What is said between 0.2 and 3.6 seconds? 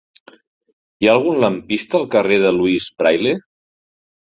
Hi ha algun lampista al carrer de Louis Braille?